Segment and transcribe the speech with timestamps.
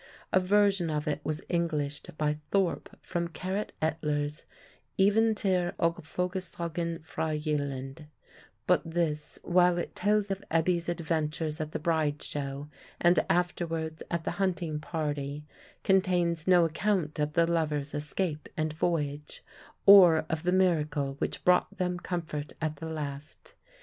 [0.33, 4.41] A version of it was Englished by Thorpe from Carit Etlar's
[4.97, 8.07] "Eventyr og Folkesagen fra Jylland":
[8.65, 12.67] but this, while it tells of Ebbe's adventures at the "Bride show,"
[12.99, 15.45] and afterwards at the hunting party,
[15.83, 19.43] contains no account of the lovers' escape and voyage,
[19.85, 23.53] or of the miracle which brought them comfort at the last.